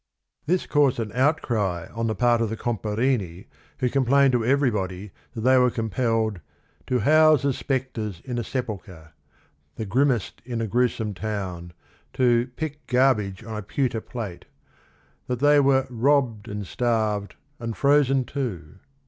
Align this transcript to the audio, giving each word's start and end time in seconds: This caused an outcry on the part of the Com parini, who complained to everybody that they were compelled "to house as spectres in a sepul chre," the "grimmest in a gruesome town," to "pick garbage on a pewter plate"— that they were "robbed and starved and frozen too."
This 0.47 0.65
caused 0.65 0.99
an 0.99 1.11
outcry 1.13 1.85
on 1.93 2.07
the 2.07 2.15
part 2.15 2.41
of 2.41 2.49
the 2.49 2.57
Com 2.57 2.79
parini, 2.79 3.45
who 3.77 3.87
complained 3.87 4.31
to 4.31 4.43
everybody 4.43 5.11
that 5.35 5.41
they 5.41 5.59
were 5.59 5.69
compelled 5.69 6.39
"to 6.87 7.01
house 7.01 7.45
as 7.45 7.55
spectres 7.59 8.19
in 8.25 8.39
a 8.39 8.43
sepul 8.43 8.83
chre," 8.83 9.11
the 9.75 9.85
"grimmest 9.85 10.41
in 10.43 10.59
a 10.59 10.65
gruesome 10.65 11.13
town," 11.13 11.73
to 12.13 12.47
"pick 12.55 12.87
garbage 12.87 13.43
on 13.43 13.55
a 13.55 13.61
pewter 13.61 14.01
plate"— 14.01 14.45
that 15.27 15.37
they 15.37 15.59
were 15.59 15.85
"robbed 15.91 16.47
and 16.47 16.65
starved 16.65 17.35
and 17.59 17.77
frozen 17.77 18.23
too." 18.25 18.79